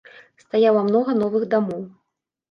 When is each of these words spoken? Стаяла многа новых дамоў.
Стаяла 0.43 0.81
многа 0.87 1.13
новых 1.19 1.45
дамоў. 1.51 1.85